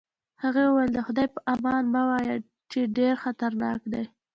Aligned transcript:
هغې 0.43 0.63
وویل: 0.67 0.91
د 0.93 0.99
خدای 1.07 1.27
په 1.33 1.39
امان 1.53 1.83
مه 1.93 2.01
وایه، 2.09 2.35
چې 2.71 2.79
ډېر 2.97 3.13
خطرناک 3.23 3.81
دی. 3.93 4.03